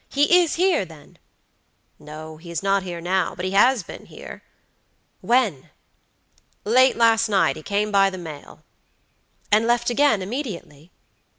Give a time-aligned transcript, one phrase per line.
[0.09, 1.19] "He is here, then?"
[1.99, 4.41] "No, he is not here now; but he has been here."
[5.19, 5.69] "When?"
[6.65, 8.63] "Late last night; he came by the mail."
[9.51, 10.89] "And left again immediately?"